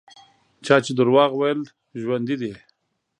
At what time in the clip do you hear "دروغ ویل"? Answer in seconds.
0.97-1.61